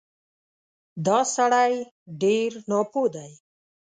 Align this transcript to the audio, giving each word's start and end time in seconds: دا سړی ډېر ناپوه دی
دا 1.05 1.19
سړی 1.35 1.73
ډېر 2.21 2.49
ناپوه 2.69 3.07
دی 3.15 3.31